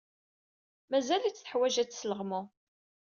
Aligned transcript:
Mazal-itt 0.89 1.39
teḥwaj 1.43 1.75
ad 1.81 1.89
tesleɣmu. 1.89 2.41